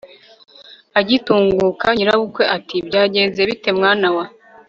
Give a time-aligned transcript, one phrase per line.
[0.99, 4.25] agitunguka, nyirabukwe ati byagenze bite, mwana wa